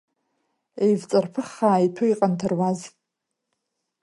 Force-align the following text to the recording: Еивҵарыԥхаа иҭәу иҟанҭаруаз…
Еивҵарыԥхаа 0.83 1.83
иҭәу 1.85 2.05
иҟанҭаруаз… 2.11 2.79